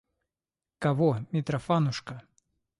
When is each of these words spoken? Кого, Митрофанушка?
Кого, 0.83 1.11
Митрофанушка? 1.31 2.15